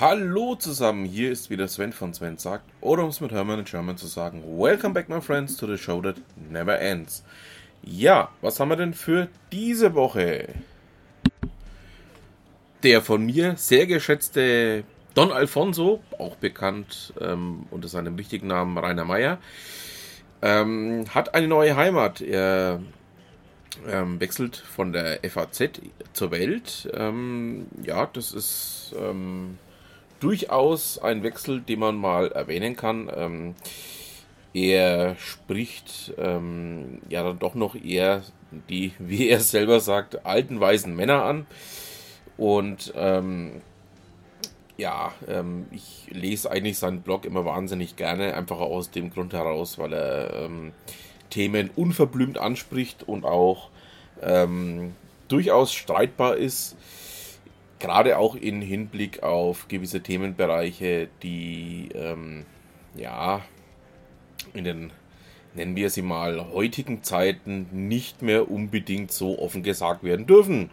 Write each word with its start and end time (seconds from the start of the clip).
Hallo 0.00 0.54
zusammen, 0.54 1.04
hier 1.04 1.30
ist 1.30 1.50
wieder 1.50 1.68
Sven 1.68 1.92
von 1.92 2.14
Sven 2.14 2.38
sagt, 2.38 2.64
oder 2.80 3.02
um 3.02 3.10
es 3.10 3.20
mit 3.20 3.32
Hermann 3.32 3.58
in 3.58 3.64
German 3.66 3.98
zu 3.98 4.06
sagen, 4.06 4.42
Welcome 4.46 4.94
back 4.94 5.10
my 5.10 5.20
friends 5.20 5.58
to 5.58 5.66
the 5.66 5.76
show 5.76 6.00
that 6.00 6.16
never 6.50 6.80
ends. 6.80 7.22
Ja, 7.82 8.30
was 8.40 8.58
haben 8.58 8.70
wir 8.70 8.76
denn 8.76 8.94
für 8.94 9.28
diese 9.52 9.92
Woche? 9.94 10.54
Der 12.82 13.02
von 13.02 13.26
mir 13.26 13.58
sehr 13.58 13.86
geschätzte 13.86 14.84
Don 15.12 15.32
Alfonso, 15.32 16.02
auch 16.18 16.36
bekannt 16.36 17.12
ähm, 17.20 17.66
unter 17.70 17.88
seinem 17.88 18.14
richtigen 18.14 18.46
Namen 18.46 18.78
Rainer 18.78 19.04
Meyer, 19.04 19.36
ähm, 20.40 21.04
hat 21.10 21.34
eine 21.34 21.46
neue 21.46 21.76
Heimat. 21.76 22.22
Er 22.22 22.80
ähm, 23.86 24.18
wechselt 24.18 24.56
von 24.56 24.94
der 24.94 25.20
FAZ 25.28 25.72
zur 26.14 26.30
Welt. 26.30 26.90
Ähm, 26.94 27.66
ja, 27.82 28.06
das 28.06 28.32
ist 28.32 28.94
ähm, 28.98 29.58
durchaus 30.20 30.98
ein 30.98 31.22
Wechsel, 31.22 31.60
den 31.60 31.80
man 31.80 31.96
mal 31.96 32.30
erwähnen 32.32 32.76
kann. 32.76 33.10
Ähm, 33.14 33.54
er 34.52 35.16
spricht 35.16 36.12
ähm, 36.18 37.00
ja 37.08 37.22
dann 37.22 37.38
doch 37.38 37.54
noch 37.54 37.74
eher 37.74 38.22
die, 38.68 38.92
wie 38.98 39.28
er 39.28 39.40
selber 39.40 39.80
sagt, 39.80 40.24
alten 40.26 40.60
weißen 40.60 40.94
Männer 40.94 41.24
an. 41.24 41.46
Und 42.36 42.92
ähm, 42.96 43.60
ja, 44.76 45.12
ähm, 45.28 45.66
ich 45.72 46.06
lese 46.10 46.50
eigentlich 46.50 46.78
seinen 46.78 47.02
Blog 47.02 47.26
immer 47.26 47.44
wahnsinnig 47.44 47.96
gerne, 47.96 48.34
einfach 48.34 48.60
aus 48.60 48.90
dem 48.90 49.10
Grund 49.10 49.34
heraus, 49.34 49.78
weil 49.78 49.92
er 49.92 50.34
ähm, 50.34 50.72
Themen 51.28 51.70
unverblümt 51.76 52.38
anspricht 52.38 53.06
und 53.06 53.24
auch 53.24 53.68
ähm, 54.22 54.94
durchaus 55.28 55.72
streitbar 55.72 56.36
ist 56.36 56.76
gerade 57.80 58.18
auch 58.18 58.36
in 58.36 58.62
Hinblick 58.62 59.22
auf 59.22 59.66
gewisse 59.68 60.02
Themenbereiche, 60.02 61.08
die 61.22 61.88
ähm, 61.94 62.44
ja 62.94 63.42
in 64.54 64.64
den, 64.64 64.92
nennen 65.54 65.74
wir 65.76 65.90
sie 65.90 66.02
mal, 66.02 66.52
heutigen 66.52 67.02
Zeiten 67.02 67.66
nicht 67.72 68.22
mehr 68.22 68.50
unbedingt 68.50 69.10
so 69.10 69.38
offen 69.38 69.62
gesagt 69.62 70.04
werden 70.04 70.26
dürfen. 70.26 70.70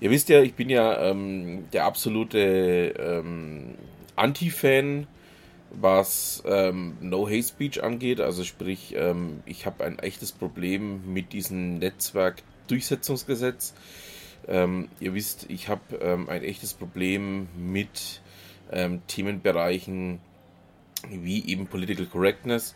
Ihr 0.00 0.10
wisst 0.10 0.28
ja, 0.28 0.42
ich 0.42 0.54
bin 0.54 0.68
ja 0.68 1.10
ähm, 1.10 1.64
der 1.72 1.84
absolute 1.84 2.94
ähm, 2.98 3.74
Anti-Fan, 4.16 5.06
was 5.70 6.42
ähm, 6.44 6.96
No 7.00 7.26
Hate 7.26 7.42
Speech 7.42 7.82
angeht. 7.82 8.20
Also 8.20 8.44
sprich, 8.44 8.94
ähm, 8.96 9.42
ich 9.46 9.64
habe 9.64 9.84
ein 9.84 9.98
echtes 10.00 10.32
Problem 10.32 11.12
mit 11.12 11.32
diesem 11.32 11.78
Netzwerkdurchsetzungsgesetz. 11.78 13.74
Ähm, 14.48 14.88
ihr 15.00 15.14
wisst, 15.14 15.46
ich 15.48 15.68
habe 15.68 15.96
ähm, 16.00 16.28
ein 16.28 16.42
echtes 16.42 16.74
Problem 16.74 17.48
mit 17.56 18.20
ähm, 18.72 19.02
Themenbereichen 19.06 20.20
wie 21.10 21.46
eben 21.46 21.66
Political 21.66 22.06
Correctness, 22.06 22.74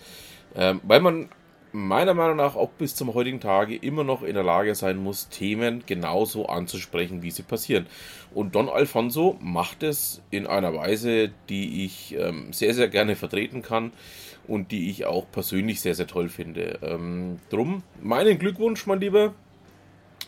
ähm, 0.55 0.81
weil 0.85 1.01
man 1.01 1.29
meiner 1.73 2.15
Meinung 2.15 2.37
nach 2.37 2.57
auch 2.57 2.71
bis 2.71 2.95
zum 2.95 3.13
heutigen 3.13 3.41
Tage 3.41 3.77
immer 3.77 4.03
noch 4.03 4.23
in 4.23 4.35
der 4.35 4.43
Lage 4.43 4.75
sein 4.75 4.97
muss, 4.97 5.29
Themen 5.29 5.83
genauso 5.85 6.47
anzusprechen, 6.47 7.23
wie 7.23 7.31
sie 7.31 7.43
passieren. 7.43 7.87
Und 8.35 8.55
Don 8.55 8.69
Alfonso 8.69 9.37
macht 9.41 9.83
es 9.83 10.23
in 10.31 10.47
einer 10.47 10.75
Weise, 10.75 11.31
die 11.49 11.85
ich 11.85 12.17
ähm, 12.19 12.53
sehr, 12.53 12.73
sehr 12.73 12.89
gerne 12.89 13.15
vertreten 13.15 13.63
kann 13.63 13.93
und 14.49 14.73
die 14.73 14.91
ich 14.91 15.05
auch 15.05 15.31
persönlich 15.31 15.81
sehr, 15.81 15.95
sehr 15.95 16.07
toll 16.07 16.29
finde. 16.29 16.79
Ähm, 16.83 17.39
drum, 17.51 17.83
meinen 18.01 18.39
Glückwunsch, 18.39 18.87
mein 18.87 19.01
Lieber. 19.01 19.35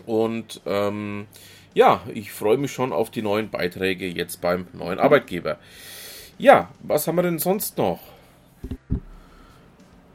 Und 0.06 0.60
ähm, 0.66 1.26
ja, 1.75 2.03
ich 2.12 2.32
freue 2.32 2.59
mich 2.59 2.72
schon 2.72 2.92
auf 2.92 3.10
die 3.10 3.22
neuen 3.22 3.50
Beiträge 3.50 4.06
jetzt 4.06 4.41
beim 4.41 4.66
neuen 4.72 4.98
Arbeitgeber. 4.98 5.59
Ja, 6.38 6.70
was 6.81 7.06
haben 7.06 7.16
wir 7.16 7.22
denn 7.22 7.38
sonst 7.38 7.78
noch? 7.78 8.00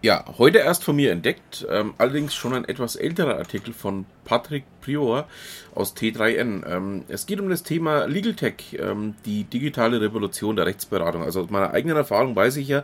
Ja, 0.03 0.25
heute 0.37 0.57
erst 0.57 0.83
von 0.83 0.97
mir 0.97 1.13
entdeckt, 1.13 1.65
ähm, 1.69 1.93
allerdings 1.97 2.35
schon 2.35 2.53
ein 2.53 2.65
etwas 2.65 2.97
älterer 2.97 3.37
Artikel 3.37 3.73
von 3.73 4.05
Patrick 4.25 4.65
Prior 4.81 5.29
aus 5.73 5.95
T3N. 5.95 6.69
Ähm, 6.69 7.05
es 7.07 7.25
geht 7.25 7.39
um 7.39 7.49
das 7.49 7.63
Thema 7.63 8.05
Legal 8.05 8.33
Tech, 8.33 8.77
ähm, 8.77 9.15
die 9.25 9.45
digitale 9.45 10.01
Revolution 10.01 10.57
der 10.57 10.65
Rechtsberatung. 10.65 11.23
Also 11.23 11.43
aus 11.43 11.49
meiner 11.49 11.71
eigenen 11.71 11.95
Erfahrung 11.95 12.35
weiß 12.35 12.57
ich 12.57 12.67
ja, 12.67 12.83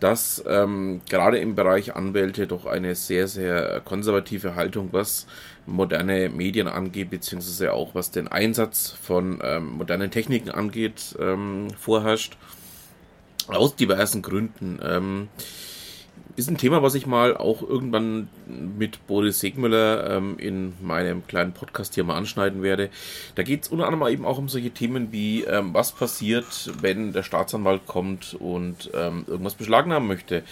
dass 0.00 0.42
ähm, 0.46 1.00
gerade 1.08 1.38
im 1.38 1.54
Bereich 1.54 1.96
Anwälte 1.96 2.46
doch 2.46 2.66
eine 2.66 2.94
sehr, 2.94 3.28
sehr 3.28 3.80
konservative 3.84 4.54
Haltung, 4.54 4.90
was 4.92 5.26
moderne 5.66 6.28
Medien 6.28 6.68
angeht, 6.68 7.10
beziehungsweise 7.10 7.72
auch 7.72 7.94
was 7.94 8.10
den 8.10 8.28
Einsatz 8.28 8.94
von 9.02 9.40
ähm, 9.42 9.72
modernen 9.72 10.10
Techniken 10.10 10.50
angeht, 10.50 11.16
ähm, 11.20 11.68
vorherrscht. 11.78 12.36
Aus 13.48 13.76
diversen 13.76 14.22
Gründen. 14.22 14.78
Ähm, 14.82 15.28
ist 16.38 16.48
ein 16.48 16.56
Thema, 16.56 16.82
was 16.82 16.94
ich 16.94 17.06
mal 17.06 17.36
auch 17.36 17.62
irgendwann 17.62 18.28
mit 18.46 19.06
Boris 19.08 19.40
Segmüller 19.40 20.16
ähm, 20.16 20.38
in 20.38 20.72
meinem 20.80 21.26
kleinen 21.26 21.52
Podcast 21.52 21.96
hier 21.96 22.04
mal 22.04 22.16
anschneiden 22.16 22.62
werde. 22.62 22.90
Da 23.34 23.42
geht 23.42 23.62
es 23.62 23.68
unter 23.68 23.86
anderem 23.86 24.12
eben 24.12 24.24
auch 24.24 24.38
um 24.38 24.48
solche 24.48 24.70
Themen 24.70 25.10
wie, 25.10 25.42
ähm, 25.42 25.74
was 25.74 25.90
passiert, 25.90 26.70
wenn 26.80 27.12
der 27.12 27.24
Staatsanwalt 27.24 27.86
kommt 27.86 28.34
und 28.38 28.90
ähm, 28.94 29.24
irgendwas 29.26 29.54
beschlagnahmen 29.54 30.06
möchte. 30.06 30.44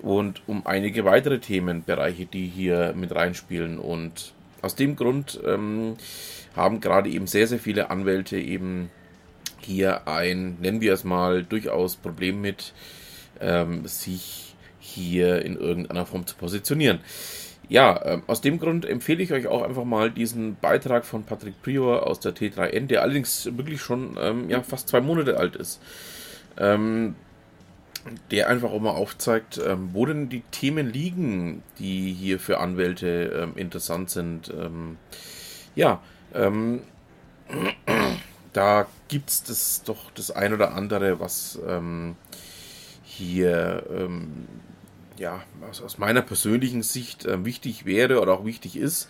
Und 0.00 0.40
um 0.46 0.66
einige 0.66 1.04
weitere 1.04 1.38
Themenbereiche, 1.38 2.24
die 2.24 2.46
hier 2.46 2.94
mit 2.96 3.14
reinspielen. 3.14 3.78
Und 3.78 4.32
aus 4.62 4.74
dem 4.74 4.96
Grund 4.96 5.38
ähm, 5.46 5.96
haben 6.56 6.80
gerade 6.80 7.10
eben 7.10 7.26
sehr, 7.26 7.46
sehr 7.46 7.58
viele 7.58 7.90
Anwälte 7.90 8.38
eben 8.38 8.90
hier 9.60 10.08
ein, 10.08 10.56
nennen 10.62 10.80
wir 10.80 10.94
es 10.94 11.04
mal, 11.04 11.44
durchaus 11.44 11.96
Problem 11.96 12.40
mit, 12.40 12.72
ähm, 13.40 13.86
sich 13.86 14.50
hier 14.80 15.44
in 15.44 15.56
irgendeiner 15.56 16.06
Form 16.06 16.26
zu 16.26 16.34
positionieren. 16.36 17.00
Ja, 17.68 18.04
ähm, 18.04 18.22
aus 18.26 18.40
dem 18.40 18.58
Grund 18.58 18.84
empfehle 18.84 19.22
ich 19.22 19.32
euch 19.32 19.46
auch 19.46 19.62
einfach 19.62 19.84
mal 19.84 20.10
diesen 20.10 20.56
Beitrag 20.56 21.04
von 21.04 21.22
Patrick 21.22 21.62
Prior 21.62 22.04
aus 22.04 22.18
der 22.18 22.34
T3N, 22.34 22.88
der 22.88 23.02
allerdings 23.02 23.48
wirklich 23.56 23.80
schon 23.80 24.18
ähm, 24.20 24.50
ja, 24.50 24.62
fast 24.62 24.88
zwei 24.88 25.00
Monate 25.00 25.36
alt 25.36 25.54
ist. 25.54 25.80
Ähm, 26.58 27.14
der 28.32 28.48
einfach 28.48 28.70
auch 28.70 28.80
mal 28.80 28.90
aufzeigt, 28.90 29.60
ähm, 29.64 29.90
wo 29.92 30.06
denn 30.06 30.30
die 30.30 30.42
Themen 30.50 30.90
liegen, 30.90 31.62
die 31.78 32.12
hier 32.12 32.40
für 32.40 32.58
Anwälte 32.58 33.40
ähm, 33.40 33.52
interessant 33.56 34.10
sind. 34.10 34.52
Ja, 35.76 36.00
da 38.52 38.86
gibt 39.08 39.30
es 39.30 39.82
doch 39.84 40.10
das 40.12 40.30
ein 40.30 40.52
oder 40.52 40.74
andere, 40.74 41.20
was 41.20 41.58
hier 43.24 44.08
ja, 45.20 45.42
aus, 45.68 45.82
aus 45.82 45.98
meiner 45.98 46.22
persönlichen 46.22 46.82
Sicht 46.82 47.26
äh, 47.26 47.44
wichtig 47.44 47.84
wäre 47.84 48.20
oder 48.20 48.32
auch 48.32 48.44
wichtig 48.44 48.76
ist. 48.76 49.08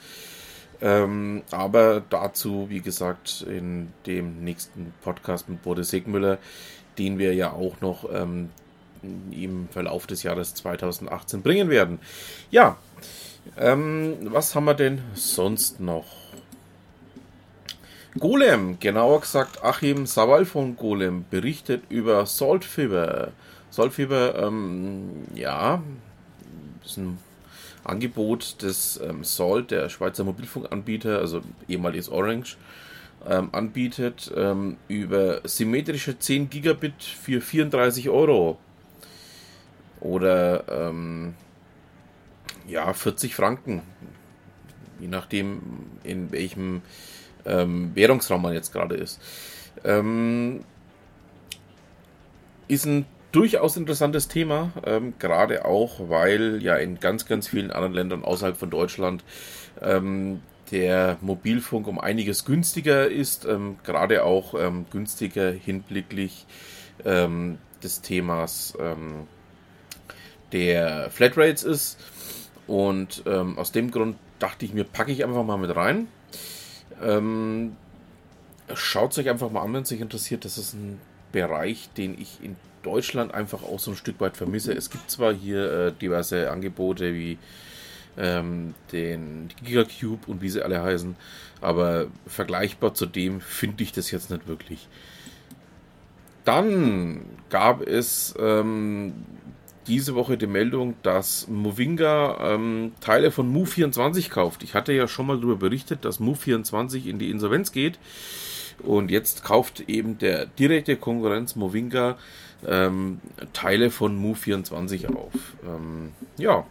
Ähm, 0.82 1.42
aber 1.50 2.02
dazu, 2.10 2.66
wie 2.68 2.80
gesagt, 2.80 3.46
in 3.48 3.92
dem 4.06 4.42
nächsten 4.42 4.92
Podcast 5.02 5.48
mit 5.48 5.62
Boris 5.62 5.90
Segmüller, 5.90 6.38
den 6.98 7.18
wir 7.18 7.34
ja 7.34 7.52
auch 7.52 7.80
noch 7.80 8.08
ähm, 8.12 8.50
im 9.30 9.68
Verlauf 9.70 10.06
des 10.06 10.22
Jahres 10.22 10.54
2018 10.54 11.42
bringen 11.42 11.70
werden. 11.70 12.00
Ja, 12.50 12.76
ähm, 13.56 14.16
was 14.22 14.54
haben 14.54 14.64
wir 14.64 14.74
denn 14.74 15.00
sonst 15.14 15.80
noch? 15.80 16.06
Golem, 18.18 18.80
genauer 18.80 19.20
gesagt 19.20 19.62
Achim 19.62 20.06
Sawal 20.06 20.44
von 20.44 20.76
Golem, 20.76 21.24
berichtet 21.30 21.84
über 21.88 22.26
Salt 22.26 22.64
Fever. 22.64 23.32
Sollfieber, 23.70 24.36
ähm, 24.36 25.26
ja, 25.34 25.82
ist 26.84 26.98
ein 26.98 27.18
Angebot 27.84 28.62
des 28.62 29.00
ähm, 29.02 29.24
Salt, 29.24 29.70
der 29.70 29.88
Schweizer 29.88 30.24
Mobilfunkanbieter, 30.24 31.18
also 31.18 31.40
ehemaliges 31.68 32.08
Orange, 32.08 32.56
ähm, 33.28 33.50
anbietet, 33.52 34.32
ähm, 34.36 34.76
über 34.88 35.40
symmetrische 35.44 36.18
10 36.18 36.50
Gigabit 36.50 37.02
für 37.02 37.40
34 37.40 38.08
Euro. 38.08 38.58
Oder 40.00 40.64
ähm, 40.68 41.34
ja, 42.66 42.92
40 42.92 43.34
Franken. 43.34 43.82
Je 44.98 45.08
nachdem, 45.08 45.60
in 46.02 46.32
welchem 46.32 46.82
ähm, 47.44 47.92
Währungsraum 47.94 48.42
man 48.42 48.52
jetzt 48.52 48.72
gerade 48.72 48.96
ist. 48.96 49.20
Ähm, 49.84 50.64
ist 52.68 52.86
ein 52.86 53.06
durchaus 53.32 53.76
interessantes 53.76 54.28
Thema, 54.28 54.72
ähm, 54.84 55.14
gerade 55.18 55.64
auch, 55.64 56.08
weil 56.08 56.62
ja 56.62 56.76
in 56.76 57.00
ganz, 57.00 57.26
ganz 57.26 57.48
vielen 57.48 57.70
anderen 57.70 57.94
Ländern 57.94 58.24
außerhalb 58.24 58.56
von 58.56 58.70
Deutschland 58.70 59.24
ähm, 59.80 60.40
der 60.70 61.18
Mobilfunk 61.20 61.86
um 61.86 61.98
einiges 61.98 62.44
günstiger 62.44 63.08
ist, 63.08 63.44
ähm, 63.44 63.78
gerade 63.84 64.24
auch 64.24 64.54
ähm, 64.54 64.86
günstiger 64.90 65.50
hinblicklich 65.50 66.46
ähm, 67.04 67.58
des 67.82 68.02
Themas 68.02 68.76
ähm, 68.80 69.26
der 70.52 71.10
Flatrates 71.10 71.62
ist. 71.62 71.98
Und 72.66 73.24
aus 73.26 73.72
dem 73.72 73.90
Grund 73.90 74.16
dachte 74.38 74.64
ich 74.64 74.72
mir, 74.72 74.84
packe 74.84 75.10
ich 75.10 75.24
einfach 75.24 75.42
mal 75.42 75.56
mit 75.56 75.74
rein. 75.74 76.06
Schaut 78.74 79.10
es 79.10 79.18
euch 79.18 79.28
einfach 79.28 79.50
mal 79.50 79.62
an, 79.62 79.74
wenn 79.74 79.82
es 79.82 79.90
euch 79.90 80.00
interessiert. 80.00 80.44
Das 80.44 80.56
ist 80.56 80.74
ein 80.74 81.00
Bereich, 81.32 81.88
den 81.96 82.16
ich 82.16 82.38
in 82.44 82.54
Deutschland 82.82 83.34
einfach 83.34 83.62
auch 83.62 83.78
so 83.78 83.92
ein 83.92 83.96
Stück 83.96 84.20
weit 84.20 84.36
vermisse. 84.36 84.72
Es 84.72 84.90
gibt 84.90 85.10
zwar 85.10 85.32
hier 85.32 85.72
äh, 85.72 85.92
diverse 85.92 86.50
Angebote 86.50 87.14
wie 87.14 87.38
ähm, 88.18 88.74
den 88.92 89.48
Gigacube 89.62 90.30
und 90.30 90.42
wie 90.42 90.48
sie 90.48 90.62
alle 90.62 90.82
heißen, 90.82 91.16
aber 91.60 92.06
vergleichbar 92.26 92.94
zu 92.94 93.06
dem 93.06 93.40
finde 93.40 93.82
ich 93.82 93.92
das 93.92 94.10
jetzt 94.10 94.30
nicht 94.30 94.46
wirklich. 94.48 94.88
Dann 96.44 97.22
gab 97.50 97.82
es 97.82 98.34
ähm, 98.38 99.12
diese 99.86 100.14
Woche 100.14 100.36
die 100.36 100.46
Meldung, 100.46 100.94
dass 101.02 101.48
Movinga 101.48 102.54
ähm, 102.54 102.92
Teile 103.00 103.30
von 103.30 103.54
Move24 103.54 104.30
kauft. 104.30 104.62
Ich 104.62 104.74
hatte 104.74 104.92
ja 104.92 105.08
schon 105.08 105.26
mal 105.26 105.36
darüber 105.36 105.56
berichtet, 105.56 106.04
dass 106.04 106.20
Move24 106.20 107.06
in 107.06 107.18
die 107.18 107.30
Insolvenz 107.30 107.72
geht. 107.72 107.98
Und 108.82 109.10
jetzt 109.10 109.44
kauft 109.44 109.80
eben 109.88 110.16
der 110.18 110.46
direkte 110.46 110.96
Konkurrenz 110.96 111.54
Movinga 111.54 112.16
ähm, 112.66 113.20
Teile 113.52 113.90
von 113.90 114.22
Move24 114.22 115.14
auf. 115.14 115.32
Ähm, 115.64 116.12
ja, 116.36 116.66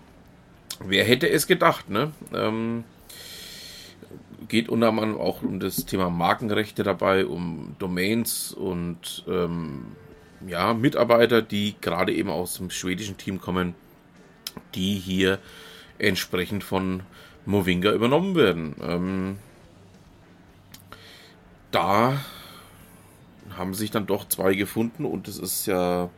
wer 0.83 1.03
hätte 1.03 1.29
es 1.29 1.47
gedacht, 1.47 1.89
ne? 1.89 2.11
Ähm, 2.33 2.83
geht 4.47 4.69
unter 4.69 4.89
anderem 4.89 5.17
auch 5.17 5.43
um 5.43 5.59
das 5.59 5.85
Thema 5.85 6.09
Markenrechte 6.09 6.83
dabei, 6.83 7.25
um 7.25 7.75
Domains 7.79 8.51
und 8.51 9.23
ähm, 9.27 9.85
ja, 10.47 10.73
Mitarbeiter, 10.73 11.41
die 11.41 11.75
gerade 11.79 12.13
eben 12.13 12.29
aus 12.29 12.55
dem 12.55 12.69
schwedischen 12.69 13.17
Team 13.17 13.39
kommen, 13.39 13.75
die 14.75 14.95
hier 14.95 15.39
entsprechend 15.97 16.63
von 16.63 17.03
Movinga 17.45 17.91
übernommen 17.91 18.35
werden. 18.35 18.75
Ähm, 18.81 19.37
da 21.71 22.19
haben 23.57 23.73
sich 23.73 23.91
dann 23.91 24.05
doch 24.05 24.27
zwei 24.27 24.55
gefunden 24.55 25.05
und 25.05 25.27
es 25.27 25.37
ist 25.37 25.65
ja, 25.65 26.09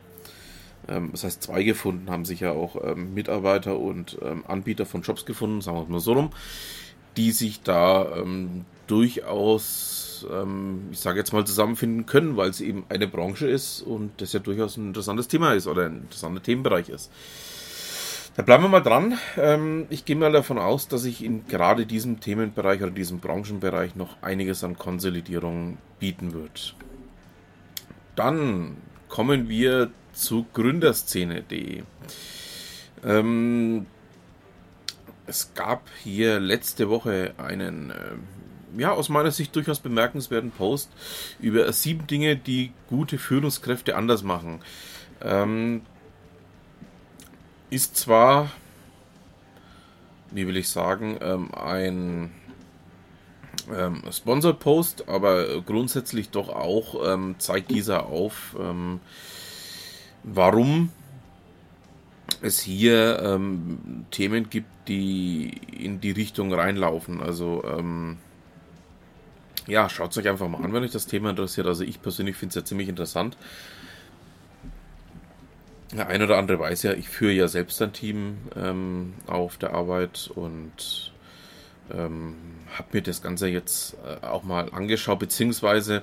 ähm, 0.88 1.10
das 1.12 1.24
heißt 1.24 1.42
zwei 1.42 1.62
gefunden, 1.62 2.10
haben 2.10 2.24
sich 2.24 2.40
ja 2.40 2.52
auch 2.52 2.76
ähm, 2.84 3.14
Mitarbeiter 3.14 3.78
und 3.78 4.18
ähm, 4.22 4.44
Anbieter 4.46 4.86
von 4.86 5.02
Jobs 5.02 5.24
gefunden, 5.24 5.60
sagen 5.60 5.76
wir 5.78 5.82
es 5.82 5.88
mal 5.88 6.00
so 6.00 6.12
rum, 6.12 6.30
die 7.16 7.32
sich 7.32 7.62
da 7.62 8.16
ähm, 8.16 8.64
durchaus, 8.86 10.26
ähm, 10.30 10.88
ich 10.92 11.00
sage 11.00 11.18
jetzt 11.18 11.32
mal, 11.32 11.44
zusammenfinden 11.44 12.06
können, 12.06 12.36
weil 12.36 12.50
es 12.50 12.60
eben 12.60 12.84
eine 12.88 13.06
Branche 13.06 13.48
ist 13.48 13.82
und 13.82 14.20
das 14.20 14.32
ja 14.32 14.40
durchaus 14.40 14.76
ein 14.76 14.88
interessantes 14.88 15.28
Thema 15.28 15.52
ist 15.54 15.66
oder 15.66 15.86
ein 15.86 16.02
interessanter 16.02 16.42
Themenbereich 16.42 16.88
ist. 16.88 17.10
Da 18.34 18.42
bleiben 18.42 18.64
wir 18.64 18.68
mal 18.68 18.80
dran. 18.80 19.18
Ähm, 19.36 19.86
ich 19.90 20.06
gehe 20.06 20.16
mal 20.16 20.32
davon 20.32 20.58
aus, 20.58 20.88
dass 20.88 21.02
sich 21.02 21.22
in 21.22 21.46
gerade 21.48 21.84
diesem 21.84 22.20
Themenbereich 22.20 22.82
oder 22.82 22.90
diesem 22.90 23.18
Branchenbereich 23.18 23.94
noch 23.94 24.22
einiges 24.22 24.64
an 24.64 24.78
Konsolidierung 24.78 25.76
bieten 25.98 26.32
wird. 26.32 26.74
Dann 28.16 28.76
kommen 29.08 29.48
wir 29.48 29.90
zu 30.12 30.46
Gründerszene.de. 30.52 31.82
Ähm, 33.04 33.86
es 35.26 35.54
gab 35.54 35.88
hier 36.02 36.40
letzte 36.40 36.88
Woche 36.88 37.34
einen, 37.38 37.90
äh, 37.90 38.80
ja, 38.80 38.92
aus 38.92 39.08
meiner 39.08 39.30
Sicht 39.30 39.54
durchaus 39.56 39.80
bemerkenswerten 39.80 40.50
Post 40.50 40.90
über 41.40 41.72
sieben 41.72 42.06
Dinge, 42.06 42.36
die 42.36 42.72
gute 42.88 43.18
Führungskräfte 43.18 43.96
anders 43.96 44.22
machen. 44.22 44.60
Ähm, 45.22 45.82
ist 47.70 47.96
zwar, 47.96 48.50
wie 50.30 50.46
will 50.46 50.56
ich 50.56 50.68
sagen, 50.68 51.18
ähm, 51.20 51.54
ein 51.54 52.30
ähm, 53.76 54.02
Sponsored 54.10 54.58
Post, 54.58 55.08
aber 55.08 55.60
grundsätzlich 55.62 56.30
doch 56.30 56.48
auch 56.48 57.12
ähm, 57.12 57.36
zeigt 57.38 57.70
dieser 57.70 58.06
auf, 58.06 58.56
ähm, 58.60 59.00
warum 60.22 60.90
es 62.40 62.60
hier 62.60 63.20
ähm, 63.22 64.06
Themen 64.10 64.50
gibt, 64.50 64.88
die 64.88 65.50
in 65.78 66.00
die 66.00 66.10
Richtung 66.10 66.52
reinlaufen. 66.52 67.20
Also 67.20 67.62
ähm, 67.64 68.18
ja, 69.66 69.88
schaut 69.88 70.10
es 70.10 70.18
euch 70.18 70.28
einfach 70.28 70.48
mal 70.48 70.62
an, 70.62 70.72
wenn 70.72 70.82
euch 70.82 70.90
das 70.90 71.06
Thema 71.06 71.30
interessiert. 71.30 71.66
Also 71.66 71.84
ich 71.84 72.02
persönlich 72.02 72.36
finde 72.36 72.50
es 72.50 72.56
ja 72.56 72.64
ziemlich 72.64 72.88
interessant. 72.88 73.36
Der 75.92 76.08
ein 76.08 76.22
oder 76.22 76.38
andere 76.38 76.58
weiß 76.58 76.84
ja, 76.84 76.92
ich 76.94 77.08
führe 77.08 77.32
ja 77.32 77.48
selbst 77.48 77.80
ein 77.82 77.92
Team 77.92 78.38
ähm, 78.56 79.14
auf 79.26 79.58
der 79.58 79.74
Arbeit 79.74 80.30
und 80.34 81.11
ähm, 81.92 82.34
habe 82.76 82.88
mir 82.92 83.02
das 83.02 83.22
Ganze 83.22 83.48
jetzt 83.48 83.96
äh, 84.04 84.26
auch 84.26 84.42
mal 84.42 84.70
angeschaut, 84.72 85.18
beziehungsweise 85.18 86.02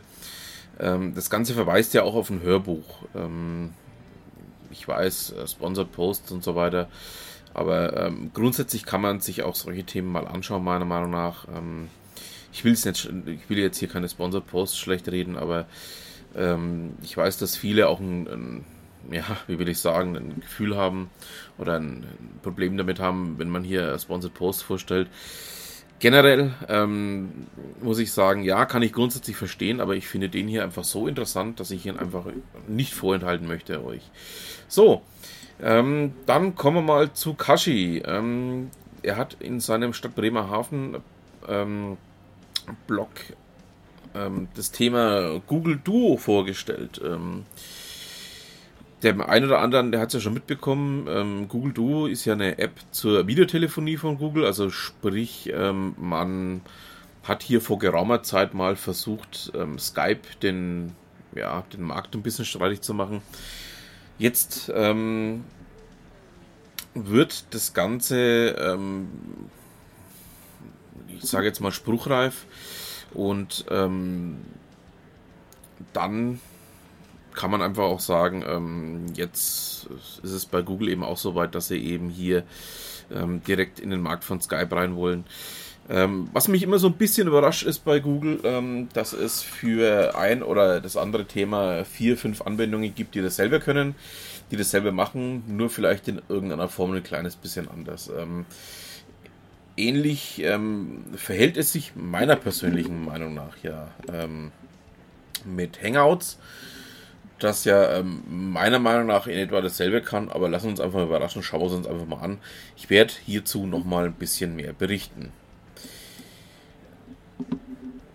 ähm, 0.79 1.13
das 1.15 1.29
Ganze 1.29 1.53
verweist 1.53 1.93
ja 1.93 2.03
auch 2.03 2.15
auf 2.15 2.29
ein 2.29 2.41
Hörbuch. 2.41 3.03
Ähm, 3.15 3.73
ich 4.71 4.87
weiß, 4.87 5.31
äh, 5.31 5.47
Sponsored 5.47 5.91
Posts 5.91 6.31
und 6.31 6.43
so 6.43 6.55
weiter, 6.55 6.89
aber 7.53 7.97
ähm, 7.97 8.31
grundsätzlich 8.33 8.85
kann 8.85 9.01
man 9.01 9.19
sich 9.19 9.43
auch 9.43 9.55
solche 9.55 9.83
Themen 9.83 10.11
mal 10.11 10.27
anschauen, 10.27 10.63
meiner 10.63 10.85
Meinung 10.85 11.11
nach. 11.11 11.47
Ähm, 11.47 11.89
ich 12.51 12.63
will 12.63 12.73
es 12.73 12.85
nicht, 12.85 13.11
ich 13.25 13.49
will 13.49 13.59
jetzt 13.59 13.77
hier 13.77 13.87
keine 13.87 14.09
Sponsored 14.09 14.47
Posts 14.47 14.77
schlecht 14.77 15.07
reden, 15.09 15.37
aber 15.37 15.65
ähm, 16.35 16.93
ich 17.01 17.15
weiß, 17.15 17.37
dass 17.37 17.55
viele 17.55 17.89
auch 17.89 17.99
ein, 17.99 18.27
ein 18.27 18.65
ja, 19.11 19.23
wie 19.47 19.59
will 19.59 19.69
ich 19.69 19.79
sagen, 19.79 20.15
ein 20.15 20.41
Gefühl 20.41 20.75
haben 20.75 21.09
oder 21.57 21.79
ein 21.79 22.05
Problem 22.43 22.77
damit 22.77 22.99
haben, 22.99 23.35
wenn 23.37 23.49
man 23.49 23.63
hier 23.63 23.97
Sponsored 23.97 24.33
Post 24.33 24.63
vorstellt. 24.63 25.07
Generell 25.99 26.53
ähm, 26.69 27.29
muss 27.81 27.99
ich 27.99 28.13
sagen, 28.13 28.43
ja, 28.43 28.65
kann 28.65 28.81
ich 28.81 28.93
grundsätzlich 28.93 29.35
verstehen, 29.35 29.81
aber 29.81 29.95
ich 29.95 30.07
finde 30.07 30.29
den 30.29 30.47
hier 30.47 30.63
einfach 30.63 30.85
so 30.85 31.07
interessant, 31.07 31.59
dass 31.59 31.71
ich 31.71 31.85
ihn 31.85 31.97
einfach 31.97 32.25
nicht 32.67 32.93
vorenthalten 32.93 33.47
möchte 33.47 33.83
euch. 33.83 34.01
So, 34.69 35.01
ähm, 35.61 36.13
dann 36.25 36.55
kommen 36.55 36.77
wir 36.77 36.81
mal 36.81 37.13
zu 37.13 37.33
Kashi. 37.33 38.01
Ähm, 38.05 38.69
er 39.03 39.17
hat 39.17 39.35
in 39.39 39.59
seinem 39.59 39.93
Stadt 39.93 40.15
Bremerhaven 40.15 40.97
ähm, 41.47 41.97
Blog 42.87 43.09
ähm, 44.15 44.47
das 44.55 44.71
Thema 44.71 45.41
Google 45.47 45.79
Duo 45.83 46.15
vorgestellt. 46.17 47.01
Ähm, 49.03 49.17
der 49.17 49.29
ein 49.29 49.45
oder 49.45 49.59
anderen, 49.59 49.91
der 49.91 50.01
hat 50.01 50.09
es 50.09 50.15
ja 50.15 50.19
schon 50.19 50.33
mitbekommen, 50.33 51.07
ähm, 51.09 51.47
Google 51.47 51.73
Duo 51.73 52.05
ist 52.07 52.25
ja 52.25 52.33
eine 52.33 52.57
App 52.57 52.73
zur 52.91 53.27
Videotelefonie 53.27 53.97
von 53.97 54.17
Google, 54.17 54.45
also 54.45 54.69
sprich, 54.69 55.51
ähm, 55.53 55.95
man 55.97 56.61
hat 57.23 57.43
hier 57.43 57.61
vor 57.61 57.79
geraumer 57.79 58.23
Zeit 58.23 58.53
mal 58.53 58.75
versucht, 58.75 59.51
ähm, 59.55 59.77
Skype 59.79 60.21
den, 60.41 60.95
ja, 61.35 61.63
den 61.73 61.81
Markt 61.83 62.15
ein 62.15 62.23
bisschen 62.23 62.45
streitig 62.45 62.81
zu 62.81 62.93
machen. 62.93 63.21
Jetzt 64.17 64.71
ähm, 64.75 65.43
wird 66.93 67.53
das 67.53 67.73
Ganze, 67.73 68.55
ähm, 68.59 69.07
ich 71.07 71.23
sage 71.23 71.45
jetzt 71.45 71.61
mal, 71.61 71.71
spruchreif 71.71 72.45
und 73.13 73.65
ähm, 73.69 74.37
dann 75.93 76.39
kann 77.39 77.51
man 77.51 77.61
einfach 77.61 77.85
auch 77.85 78.01
sagen, 78.01 78.43
ähm, 78.45 79.05
jetzt 79.15 79.87
ist 80.21 80.31
es 80.33 80.45
bei 80.45 80.61
Google 80.61 80.89
eben 80.89 81.05
auch 81.05 81.15
so 81.15 81.35
weit, 81.35 81.55
dass 81.55 81.69
sie 81.69 81.77
eben 81.77 82.09
hier 82.09 82.43
ähm, 83.15 83.41
direkt 83.47 83.79
in 83.79 83.91
den 83.91 84.01
Markt 84.01 84.25
von 84.25 84.41
Skype 84.41 84.75
rein 84.75 84.97
wollen. 84.97 85.23
Ähm, 85.89 86.27
was 86.33 86.49
mich 86.49 86.63
immer 86.63 86.79
so 86.79 86.87
ein 86.87 86.97
bisschen 86.97 87.29
überrascht 87.29 87.63
ist 87.63 87.85
bei 87.85 88.01
Google, 88.01 88.41
ähm, 88.43 88.89
dass 88.91 89.13
es 89.13 89.41
für 89.41 90.17
ein 90.17 90.43
oder 90.43 90.81
das 90.81 90.97
andere 90.97 91.23
Thema 91.23 91.85
vier, 91.85 92.17
fünf 92.17 92.41
Anwendungen 92.41 92.93
gibt, 92.93 93.15
die 93.15 93.21
dasselbe 93.21 93.61
können, 93.61 93.95
die 94.51 94.57
dasselbe 94.57 94.91
machen, 94.91 95.43
nur 95.47 95.69
vielleicht 95.69 96.09
in 96.09 96.21
irgendeiner 96.27 96.67
Form 96.67 96.91
ein 96.91 97.03
kleines 97.03 97.37
bisschen 97.37 97.69
anders. 97.69 98.11
Ähm, 98.15 98.45
ähnlich 99.77 100.41
ähm, 100.43 101.05
verhält 101.15 101.55
es 101.55 101.71
sich 101.71 101.93
meiner 101.95 102.35
persönlichen 102.35 103.05
Meinung 103.05 103.33
nach 103.33 103.55
ja 103.63 103.87
mit 105.45 105.81
Hangouts 105.81 106.37
das 107.43 107.65
ja 107.65 107.97
ähm, 107.97 108.23
meiner 108.27 108.79
Meinung 108.79 109.07
nach 109.07 109.27
in 109.27 109.37
etwa 109.37 109.61
dasselbe 109.61 110.01
kann, 110.01 110.29
aber 110.29 110.49
lassen 110.49 110.69
uns 110.69 110.79
einfach 110.79 111.03
überraschen, 111.03 111.43
schauen 111.43 111.61
wir 111.61 111.77
uns 111.77 111.87
einfach 111.87 112.05
mal 112.05 112.21
an. 112.21 112.37
Ich 112.75 112.89
werde 112.89 113.13
hierzu 113.25 113.65
nochmal 113.65 114.05
ein 114.05 114.13
bisschen 114.13 114.55
mehr 114.55 114.73
berichten. 114.73 115.31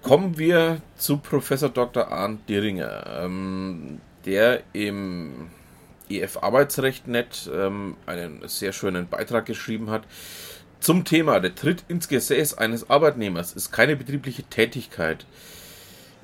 Kommen 0.03 0.37
wir 0.37 0.83
zu 0.97 1.17
Professor 1.17 1.71
Dr. 1.71 2.13
Arndt 2.13 2.49
Diringer, 2.49 3.23
ähm, 3.23 4.01
der 4.27 4.63
im 4.75 5.49
EF 6.11 6.37
Arbeitsrecht.net 6.37 7.51
ähm, 7.53 7.97
einen 8.05 8.47
sehr 8.47 8.73
schönen 8.73 9.09
Beitrag 9.09 9.47
geschrieben 9.47 9.91
hat 9.91 10.03
zum 10.85 11.07
Thema 11.07 11.41
Der 11.41 11.55
Tritt 11.55 11.83
ins 11.89 12.09
Gesäß 12.09 12.59
eines 12.59 12.91
Arbeitnehmers 12.91 13.55
ist 13.55 13.73
keine 13.73 13.97
betriebliche 13.97 14.43
Tätigkeit. 14.43 15.25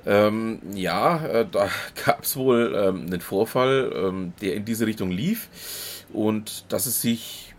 Ähm, 0.06 0.60
ja, 0.74 1.24
äh, 1.26 1.46
da 1.50 1.68
gab 2.04 2.24
es 2.24 2.36
wohl 2.36 2.74
ähm, 2.74 3.06
einen 3.06 3.20
Vorfall, 3.20 3.92
ähm, 3.94 4.32
der 4.40 4.54
in 4.54 4.64
diese 4.64 4.86
Richtung 4.86 5.10
lief 5.10 5.48
und 6.12 6.64
dass 6.72 6.86
es 6.86 7.00
sich, 7.00 7.54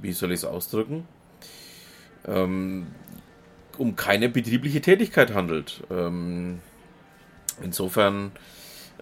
wie 0.00 0.12
soll 0.12 0.32
ich 0.32 0.40
es 0.40 0.44
ausdrücken, 0.44 1.06
ähm, 2.26 2.86
um 3.78 3.96
keine 3.96 4.28
betriebliche 4.28 4.80
Tätigkeit 4.80 5.34
handelt. 5.34 5.82
Ähm, 5.90 6.60
insofern 7.62 8.32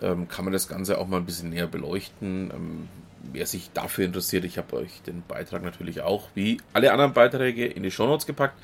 ähm, 0.00 0.28
kann 0.28 0.44
man 0.44 0.52
das 0.52 0.68
Ganze 0.68 0.98
auch 0.98 1.08
mal 1.08 1.18
ein 1.18 1.26
bisschen 1.26 1.50
näher 1.50 1.66
beleuchten. 1.66 2.88
Wer 3.32 3.46
sich 3.46 3.70
dafür 3.72 4.04
interessiert, 4.04 4.44
ich 4.44 4.58
habe 4.58 4.76
euch 4.76 5.02
den 5.02 5.22
Beitrag 5.26 5.62
natürlich 5.62 6.00
auch, 6.02 6.28
wie 6.34 6.60
alle 6.72 6.92
anderen 6.92 7.12
Beiträge, 7.12 7.66
in 7.66 7.82
die 7.82 7.90
Shownotes 7.90 8.26
gepackt. 8.26 8.58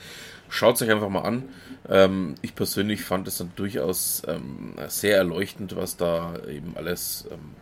Schaut 0.48 0.76
es 0.76 0.82
euch 0.82 0.90
einfach 0.90 1.08
mal 1.08 1.22
an. 1.22 1.44
Ähm, 1.88 2.34
ich 2.42 2.54
persönlich 2.54 3.02
fand 3.02 3.26
es 3.28 3.38
dann 3.38 3.52
durchaus 3.56 4.22
ähm, 4.26 4.74
sehr 4.88 5.16
erleuchtend, 5.16 5.76
was 5.76 5.96
da 5.96 6.34
eben 6.48 6.76
alles 6.76 7.26
ähm, 7.30 7.54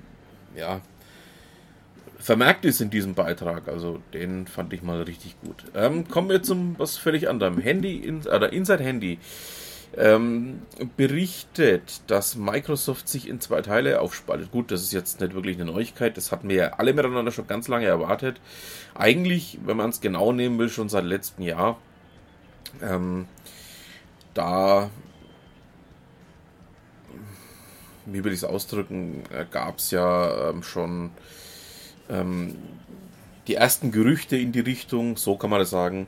ja, 0.57 0.81
vermerkt 2.19 2.65
ist 2.65 2.81
in 2.81 2.91
diesem 2.91 3.15
Beitrag. 3.15 3.69
Also 3.69 4.01
den 4.13 4.47
fand 4.47 4.73
ich 4.73 4.83
mal 4.83 5.03
richtig 5.03 5.37
gut. 5.41 5.65
Ähm, 5.75 6.09
kommen 6.09 6.29
wir 6.29 6.43
zum 6.43 6.79
was 6.79 6.97
völlig 6.97 7.29
anderem. 7.29 7.59
Handy, 7.59 7.97
in, 7.97 8.21
oder 8.27 8.53
Inside 8.53 8.83
Handy 8.83 9.19
ähm, 9.97 10.63
berichtet, 10.97 12.03
dass 12.09 12.37
Microsoft 12.37 13.09
sich 13.09 13.29
in 13.29 13.41
zwei 13.41 13.63
Teile 13.63 14.01
aufspaltet. 14.01 14.51
Gut, 14.51 14.71
das 14.71 14.83
ist 14.83 14.93
jetzt 14.93 15.21
nicht 15.21 15.35
wirklich 15.35 15.57
eine 15.57 15.71
Neuigkeit, 15.71 16.17
das 16.17 16.33
hatten 16.33 16.49
wir 16.49 16.57
ja 16.57 16.69
alle 16.75 16.93
miteinander 16.93 17.33
schon 17.33 17.47
ganz 17.47 17.69
lange 17.69 17.87
erwartet. 17.87 18.41
Eigentlich, 18.95 19.59
wenn 19.65 19.77
man 19.77 19.91
es 19.91 20.01
genau 20.01 20.33
nehmen 20.33 20.59
will, 20.59 20.69
schon 20.69 20.89
seit 20.89 21.05
letztem 21.05 21.45
Jahr. 21.45 21.79
Ähm, 22.83 23.27
da, 24.35 24.91
wie 28.07 28.25
will 28.25 28.33
ich 28.33 28.39
es 28.39 28.45
ausdrücken, 28.45 29.23
äh, 29.31 29.45
gab 29.51 29.79
es 29.79 29.91
ja 29.91 30.51
ähm, 30.51 30.63
schon 30.63 31.11
ähm, 32.09 32.57
die 33.47 33.55
ersten 33.55 33.93
Gerüchte 33.93 34.37
in 34.37 34.53
die 34.53 34.61
Richtung, 34.61 35.17
so 35.17 35.37
kann 35.37 35.51
man 35.51 35.61
das 35.61 35.71
sagen, 35.71 36.07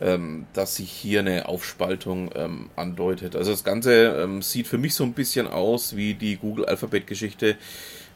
ähm, 0.00 0.46
dass 0.54 0.76
sich 0.76 0.90
hier 0.90 1.20
eine 1.20 1.48
Aufspaltung 1.48 2.30
ähm, 2.34 2.70
andeutet. 2.76 3.36
Also 3.36 3.50
das 3.50 3.64
Ganze 3.64 4.22
ähm, 4.22 4.42
sieht 4.42 4.66
für 4.66 4.78
mich 4.78 4.94
so 4.94 5.04
ein 5.04 5.12
bisschen 5.12 5.46
aus 5.46 5.94
wie 5.96 6.14
die 6.14 6.36
Google 6.36 6.64
Alphabet 6.64 7.06
Geschichte, 7.06 7.56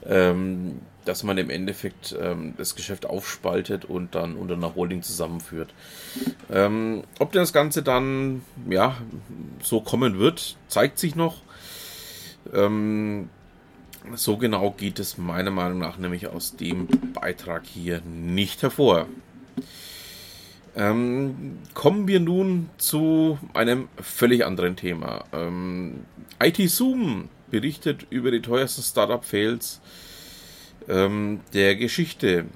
ähm, 0.07 0.81
dass 1.05 1.23
man 1.23 1.37
im 1.37 1.51
Endeffekt 1.51 2.17
ähm, 2.19 2.55
das 2.57 2.75
Geschäft 2.75 3.05
aufspaltet 3.05 3.85
und 3.85 4.15
dann 4.15 4.37
unter 4.37 4.55
einer 4.55 4.75
Holding 4.75 5.03
zusammenführt. 5.03 5.75
Ähm, 6.51 7.05
ob 7.19 7.33
das 7.33 7.53
Ganze 7.53 7.83
dann 7.83 8.43
ja 8.69 8.97
so 9.63 9.81
kommen 9.81 10.19
wird, 10.19 10.57
zeigt 10.69 10.99
sich 10.99 11.15
noch. 11.15 11.43
so 14.17 14.37
genau 14.37 14.71
geht 14.73 14.99
es 14.99 15.17
meiner 15.17 15.51
Meinung 15.51 15.79
nach 15.79 15.97
nämlich 15.97 16.27
aus 16.29 16.57
dem 16.57 16.87
Beitrag 17.15 17.65
hier 17.65 18.03
nicht 18.03 18.63
hervor. 18.63 19.07
Ähm, 20.77 21.59
kommen 21.73 22.09
wir 22.09 22.19
nun 22.19 22.69
zu 22.79 23.39
einem 23.53 23.89
völlig 24.01 24.45
anderen 24.45 24.75
Thema. 24.75 25.25
Ähm, 25.33 26.05
IT 26.43 26.57
Zoom 26.69 27.29
berichtet 27.51 28.07
über 28.11 28.33
die 28.33 28.43
teuersten 28.43 28.83
Startup-Fails 28.83 29.81
ähm, 30.89 31.41
der 31.53 31.77
Geschichte. 31.77 32.47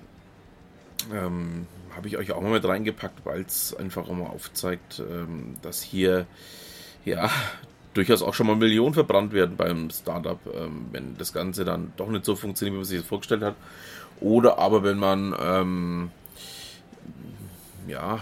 Ähm, 1.13 1.67
Habe 1.95 2.09
ich 2.09 2.17
euch 2.17 2.33
auch 2.33 2.41
mal 2.43 2.51
mit 2.51 2.65
reingepackt, 2.65 3.25
weil 3.25 3.43
es 3.43 3.75
einfach 3.77 4.09
mal 4.09 4.27
aufzeigt, 4.27 5.01
ähm, 5.09 5.55
dass 5.63 5.81
hier 5.81 6.27
ja 7.05 7.31
durchaus 7.95 8.23
auch 8.23 8.35
schon 8.35 8.49
mal 8.49 8.57
Millionen 8.57 8.95
verbrannt 8.95 9.33
werden 9.33 9.57
beim 9.57 9.91
Startup, 9.91 10.41
ähm, 10.53 10.87
wenn 10.91 11.17
das 11.17 11.33
Ganze 11.33 11.65
dann 11.65 11.93
doch 11.97 12.09
nicht 12.09 12.25
so 12.25 12.35
funktioniert, 12.35 12.75
wie 12.75 12.79
man 12.79 12.85
sich 12.85 12.99
das 12.99 13.09
vorgestellt 13.09 13.43
hat. 13.43 13.55
Oder 14.21 14.59
aber 14.59 14.83
wenn 14.83 14.99
man 14.99 16.11
ja, 17.87 18.21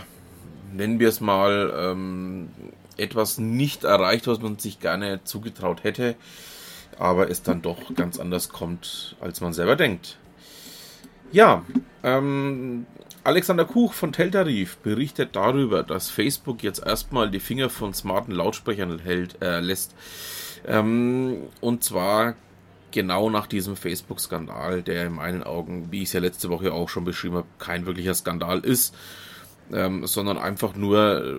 nennen 0.72 1.00
wir 1.00 1.08
es 1.08 1.20
mal, 1.20 1.72
ähm, 1.76 2.48
etwas 2.96 3.38
nicht 3.38 3.84
erreicht, 3.84 4.26
was 4.26 4.40
man 4.40 4.58
sich 4.58 4.80
gerne 4.80 5.22
zugetraut 5.24 5.84
hätte, 5.84 6.16
aber 6.98 7.30
es 7.30 7.42
dann 7.42 7.62
doch 7.62 7.94
ganz 7.94 8.18
anders 8.18 8.48
kommt, 8.48 9.16
als 9.20 9.40
man 9.40 9.52
selber 9.52 9.76
denkt. 9.76 10.18
Ja, 11.32 11.64
ähm, 12.02 12.86
Alexander 13.24 13.64
Kuch 13.64 13.92
von 13.92 14.12
Teltarif 14.12 14.76
berichtet 14.78 15.34
darüber, 15.34 15.82
dass 15.82 16.08
Facebook 16.08 16.62
jetzt 16.62 16.86
erstmal 16.86 17.30
die 17.30 17.40
Finger 17.40 17.68
von 17.68 17.92
smarten 17.92 18.32
Lautsprechern 18.32 19.00
hält, 19.00 19.42
äh, 19.42 19.60
lässt. 19.60 19.94
Ähm, 20.64 21.38
und 21.60 21.82
zwar 21.82 22.36
genau 22.92 23.28
nach 23.28 23.48
diesem 23.48 23.76
Facebook-Skandal, 23.76 24.82
der 24.82 25.06
in 25.06 25.14
meinen 25.14 25.42
Augen, 25.42 25.90
wie 25.90 26.02
ich 26.02 26.08
es 26.08 26.12
ja 26.12 26.20
letzte 26.20 26.48
Woche 26.50 26.72
auch 26.72 26.88
schon 26.88 27.04
beschrieben 27.04 27.36
habe, 27.36 27.48
kein 27.58 27.84
wirklicher 27.84 28.14
Skandal 28.14 28.60
ist, 28.60 28.94
ähm, 29.72 30.06
sondern 30.06 30.38
einfach 30.38 30.74
nur 30.74 31.24
äh, 31.24 31.34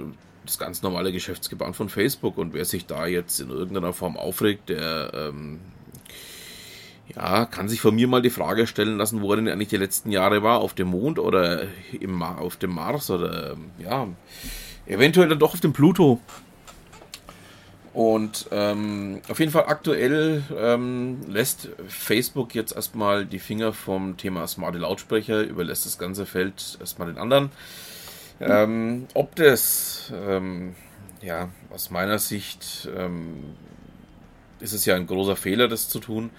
das 0.46 0.58
ganz 0.58 0.82
normale 0.82 1.12
Geschäftsgebaren 1.12 1.74
von 1.74 1.90
Facebook. 1.90 2.38
Und 2.38 2.54
wer 2.54 2.66
sich 2.66 2.86
da 2.86 3.06
jetzt 3.06 3.40
in 3.40 3.50
irgendeiner 3.50 3.94
Form 3.94 4.18
aufregt, 4.18 4.70
der 4.70 5.12
ähm, 5.14 5.60
ja, 7.16 7.46
kann 7.46 7.70
sich 7.70 7.82
von 7.82 7.96
mir 7.96 8.08
mal 8.08 8.22
die 8.22 8.30
Frage 8.30 8.68
stellen 8.68 8.98
lassen, 8.98 9.22
wo 9.22 9.32
er 9.32 9.38
denn 9.38 9.48
eigentlich 9.48 9.70
die 9.70 9.78
letzten 9.78 10.12
Jahre 10.12 10.44
war, 10.44 10.60
auf 10.60 10.74
dem 10.74 10.90
Mond 10.90 11.20
oder 11.20 11.64
im 12.00 12.22
auf 12.22 12.58
dem 12.58 12.74
Mars 12.74 13.10
oder 13.10 13.54
ähm, 13.54 13.66
ja, 13.80 14.08
eventuell 14.86 15.30
dann 15.30 15.40
doch 15.40 15.54
auf 15.54 15.62
dem 15.62 15.74
Pluto. 15.74 16.20
Und 17.94 18.48
ähm, 18.52 19.22
auf 19.28 19.40
jeden 19.40 19.52
Fall 19.52 19.66
aktuell 19.66 20.44
ähm, 20.56 21.18
lässt 21.28 21.70
Facebook 21.88 22.54
jetzt 22.54 22.76
erstmal 22.76 23.26
die 23.26 23.40
Finger 23.40 23.74
vom 23.74 24.18
Thema 24.18 24.46
smarte 24.46 24.78
Lautsprecher, 24.78 25.42
überlässt 25.42 25.88
das 25.88 25.98
ganze 25.98 26.28
Feld 26.28 26.78
erstmal 26.80 27.08
den 27.08 27.18
anderen. 27.18 27.50
Ähm, 28.40 29.08
ob 29.14 29.36
das, 29.36 30.12
ähm, 30.14 30.76
ja, 31.22 31.50
aus 31.72 31.90
meiner 31.90 32.20
Sicht 32.20 32.88
ähm, 32.96 33.56
ist 34.60 34.74
es 34.74 34.86
ja 34.86 34.96
ein 34.96 35.08
großer 35.08 35.36
Fehler, 35.36 35.68
das 35.68 35.90
zu 35.90 36.00
tun. 36.00 36.30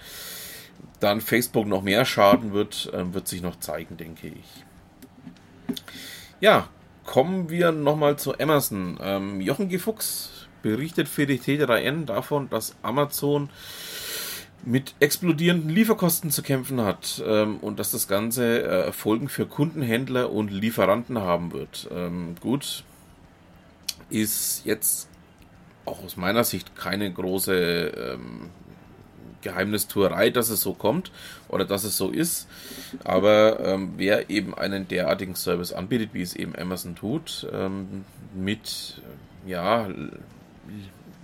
Dann 0.99 1.21
Facebook 1.21 1.67
noch 1.67 1.81
mehr 1.81 2.05
schaden 2.05 2.53
wird, 2.53 2.91
ähm, 2.93 3.13
wird 3.13 3.27
sich 3.27 3.41
noch 3.41 3.59
zeigen, 3.59 3.97
denke 3.97 4.27
ich. 4.27 4.65
Ja, 6.39 6.69
kommen 7.05 7.49
wir 7.49 7.71
nochmal 7.71 8.17
zu 8.17 8.37
Amazon. 8.39 8.97
Ähm, 9.01 9.41
Jochen 9.41 9.69
G. 9.69 9.77
Fuchs 9.77 10.47
berichtet 10.61 11.07
für 11.07 11.25
die 11.25 11.39
T3N 11.39 12.05
davon, 12.05 12.49
dass 12.49 12.75
Amazon 12.81 13.49
mit 14.63 14.93
explodierenden 14.99 15.69
Lieferkosten 15.69 16.31
zu 16.31 16.43
kämpfen 16.43 16.81
hat 16.81 17.23
ähm, 17.25 17.57
und 17.57 17.79
dass 17.79 17.91
das 17.91 18.07
Ganze 18.07 18.63
äh, 18.63 18.91
Folgen 18.91 19.29
für 19.29 19.45
Kundenhändler 19.45 20.31
und 20.31 20.51
Lieferanten 20.51 21.19
haben 21.19 21.53
wird. 21.53 21.87
Ähm, 21.91 22.35
gut, 22.41 22.83
ist 24.09 24.65
jetzt 24.65 25.07
auch 25.85 26.03
aus 26.03 26.17
meiner 26.17 26.43
Sicht 26.43 26.75
keine 26.75 27.11
große 27.11 27.53
ähm, 27.55 28.49
Geheimnistuerei, 29.41 30.29
dass 30.29 30.49
es 30.49 30.61
so 30.61 30.73
kommt 30.73 31.11
oder 31.47 31.65
dass 31.65 31.83
es 31.83 31.97
so 31.97 32.09
ist. 32.09 32.47
Aber 33.03 33.59
ähm, 33.61 33.93
wer 33.97 34.29
eben 34.29 34.53
einen 34.53 34.87
derartigen 34.87 35.35
Service 35.35 35.71
anbietet, 35.71 36.09
wie 36.13 36.21
es 36.21 36.35
eben 36.35 36.55
Amazon 36.55 36.95
tut, 36.95 37.47
ähm, 37.53 38.03
mit 38.35 39.01
ja, 39.45 39.87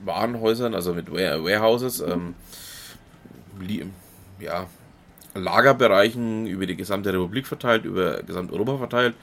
Warenhäusern, 0.03 0.73
also 0.73 0.93
mit 0.93 1.11
Warehouses, 1.11 1.99
ähm, 1.99 2.35
ja, 4.39 4.67
Lagerbereichen 5.33 6.47
über 6.47 6.65
die 6.65 6.75
gesamte 6.75 7.13
Republik 7.13 7.45
verteilt, 7.45 7.85
über 7.85 8.23
gesamt 8.23 8.51
Europa 8.51 8.77
verteilt, 8.77 9.15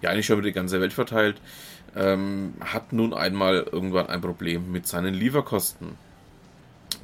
ja 0.00 0.10
eigentlich 0.10 0.26
schon 0.26 0.38
über 0.38 0.46
die 0.46 0.52
ganze 0.52 0.80
Welt 0.80 0.92
verteilt, 0.92 1.36
ähm, 1.96 2.54
hat 2.60 2.92
nun 2.92 3.12
einmal 3.12 3.68
irgendwann 3.70 4.06
ein 4.06 4.20
Problem 4.20 4.72
mit 4.72 4.86
seinen 4.86 5.14
Lieferkosten. 5.14 5.96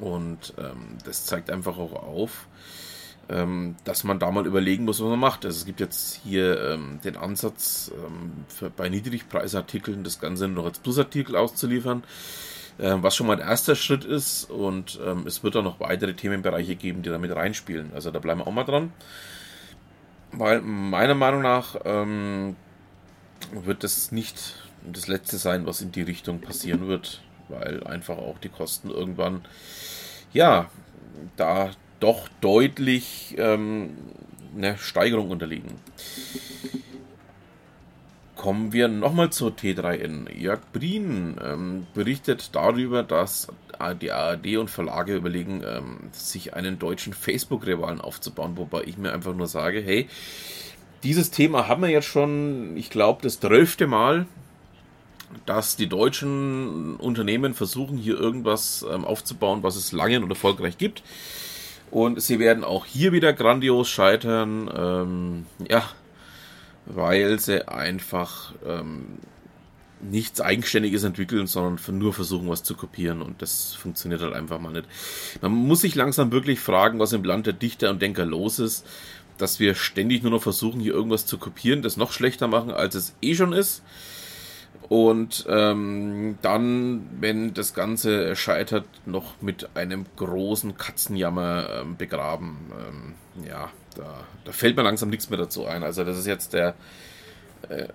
Und 0.00 0.54
ähm, 0.58 0.98
das 1.04 1.24
zeigt 1.26 1.50
einfach 1.50 1.78
auch 1.78 1.92
auf, 1.92 2.46
ähm, 3.28 3.76
dass 3.84 4.04
man 4.04 4.18
da 4.18 4.30
mal 4.30 4.46
überlegen 4.46 4.84
muss, 4.84 5.00
was 5.00 5.08
man 5.08 5.18
macht. 5.18 5.44
Also 5.44 5.58
es 5.58 5.66
gibt 5.66 5.80
jetzt 5.80 6.20
hier 6.22 6.60
ähm, 6.70 7.00
den 7.04 7.16
Ansatz, 7.16 7.90
ähm, 7.94 8.44
für, 8.48 8.70
bei 8.70 8.88
Niedrigpreisartikeln 8.88 10.04
das 10.04 10.20
Ganze 10.20 10.48
noch 10.48 10.64
als 10.64 10.78
Plusartikel 10.78 11.36
auszuliefern 11.36 12.04
was 12.78 13.16
schon 13.16 13.26
mal 13.26 13.40
ein 13.40 13.46
erster 13.46 13.74
Schritt 13.74 14.04
ist. 14.04 14.50
Und 14.50 14.98
ähm, 15.04 15.26
es 15.26 15.42
wird 15.42 15.56
auch 15.56 15.62
noch 15.62 15.80
weitere 15.80 16.14
Themenbereiche 16.14 16.76
geben, 16.76 17.02
die 17.02 17.10
damit 17.10 17.34
reinspielen. 17.34 17.92
Also 17.94 18.10
da 18.10 18.18
bleiben 18.18 18.40
wir 18.40 18.46
auch 18.46 18.52
mal 18.52 18.64
dran. 18.64 18.92
Weil 20.32 20.60
meiner 20.60 21.14
Meinung 21.14 21.42
nach 21.42 21.76
ähm, 21.84 22.56
wird 23.52 23.84
das 23.84 24.12
nicht 24.12 24.56
das 24.84 25.08
letzte 25.08 25.38
sein, 25.38 25.66
was 25.66 25.80
in 25.80 25.92
die 25.92 26.02
Richtung 26.02 26.40
passieren 26.40 26.86
wird, 26.88 27.22
weil 27.48 27.82
einfach 27.84 28.18
auch 28.18 28.38
die 28.38 28.48
Kosten 28.48 28.90
irgendwann, 28.90 29.44
ja, 30.32 30.70
da 31.36 31.70
doch 32.00 32.28
deutlich 32.40 33.34
ähm, 33.38 33.96
eine 34.54 34.76
Steigerung 34.78 35.30
unterliegen 35.30 35.74
kommen 38.46 38.72
wir 38.72 38.86
nochmal 38.86 39.30
zur 39.30 39.50
T3N. 39.50 40.32
Jörg 40.32 40.60
Brien 40.72 41.36
ähm, 41.44 41.88
berichtet 41.94 42.50
darüber, 42.52 43.02
dass 43.02 43.48
die 44.00 44.12
ARD 44.12 44.58
und 44.58 44.70
Verlage 44.70 45.16
überlegen, 45.16 45.64
ähm, 45.66 45.96
sich 46.12 46.54
einen 46.54 46.78
deutschen 46.78 47.12
Facebook-Rivalen 47.12 48.00
aufzubauen, 48.00 48.52
wobei 48.54 48.84
ich 48.84 48.98
mir 48.98 49.12
einfach 49.12 49.34
nur 49.34 49.48
sage, 49.48 49.80
hey, 49.80 50.08
dieses 51.02 51.32
Thema 51.32 51.66
haben 51.66 51.82
wir 51.82 51.88
jetzt 51.88 52.06
schon, 52.06 52.76
ich 52.76 52.88
glaube, 52.88 53.20
das 53.20 53.40
zwölfte 53.40 53.88
Mal, 53.88 54.26
dass 55.44 55.74
die 55.74 55.88
deutschen 55.88 56.94
Unternehmen 56.98 57.52
versuchen, 57.52 57.98
hier 57.98 58.16
irgendwas 58.16 58.86
ähm, 58.88 59.04
aufzubauen, 59.04 59.64
was 59.64 59.74
es 59.74 59.90
lange 59.90 60.20
und 60.20 60.30
erfolgreich 60.30 60.78
gibt. 60.78 61.02
Und 61.90 62.22
sie 62.22 62.38
werden 62.38 62.62
auch 62.62 62.86
hier 62.86 63.10
wieder 63.10 63.32
grandios 63.32 63.88
scheitern. 63.88 64.70
Ähm, 64.72 65.46
ja, 65.68 65.82
weil 66.86 67.38
sie 67.38 67.68
einfach 67.68 68.54
ähm, 68.64 69.18
nichts 70.00 70.40
Eigenständiges 70.40 71.04
entwickeln, 71.04 71.46
sondern 71.46 71.98
nur 71.98 72.12
versuchen, 72.12 72.48
was 72.48 72.62
zu 72.62 72.74
kopieren. 72.74 73.22
Und 73.22 73.42
das 73.42 73.74
funktioniert 73.74 74.20
halt 74.22 74.34
einfach 74.34 74.60
mal 74.60 74.72
nicht. 74.72 74.86
Man 75.40 75.52
muss 75.52 75.80
sich 75.80 75.94
langsam 75.94 76.32
wirklich 76.32 76.60
fragen, 76.60 76.98
was 76.98 77.12
im 77.12 77.24
Land 77.24 77.46
der 77.46 77.54
Dichter 77.54 77.90
und 77.90 78.02
Denker 78.02 78.24
los 78.24 78.58
ist, 78.58 78.86
dass 79.38 79.60
wir 79.60 79.74
ständig 79.74 80.22
nur 80.22 80.32
noch 80.32 80.42
versuchen, 80.42 80.80
hier 80.80 80.94
irgendwas 80.94 81.26
zu 81.26 81.38
kopieren, 81.38 81.82
das 81.82 81.96
noch 81.96 82.12
schlechter 82.12 82.48
machen, 82.48 82.70
als 82.70 82.94
es 82.94 83.14
eh 83.20 83.34
schon 83.34 83.52
ist. 83.52 83.82
Und 84.88 85.46
ähm, 85.48 86.38
dann, 86.42 87.08
wenn 87.20 87.54
das 87.54 87.74
Ganze 87.74 88.36
scheitert, 88.36 88.86
noch 89.04 89.40
mit 89.40 89.68
einem 89.74 90.06
großen 90.16 90.76
Katzenjammer 90.76 91.68
ähm, 91.80 91.96
begraben. 91.96 92.56
Ähm, 92.78 93.46
ja, 93.48 93.70
da, 93.96 94.24
da, 94.44 94.52
fällt 94.52 94.76
mir 94.76 94.82
langsam 94.82 95.10
nichts 95.10 95.28
mehr 95.28 95.38
dazu 95.38 95.66
ein. 95.66 95.82
Also 95.82 96.04
das 96.04 96.16
ist 96.16 96.26
jetzt 96.26 96.52
der 96.52 96.74
äh, 97.68 97.88